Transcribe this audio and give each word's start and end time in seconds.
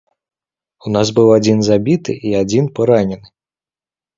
У 0.85 0.93
нас 0.95 1.11
быў 1.19 1.27
адзін 1.37 1.61
забіты 1.69 2.15
і 2.31 2.35
адзін 2.41 2.73
паранены. 2.81 3.33